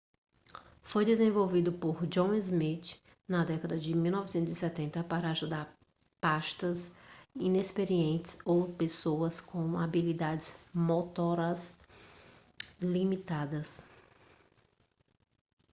[0.81, 5.71] foi desenvolvido por john smith na década de 1970 para ajudar
[6.19, 6.91] pastas
[7.35, 11.71] inexperientes ou pessoas com habilidades motoras
[12.81, 13.85] limitadas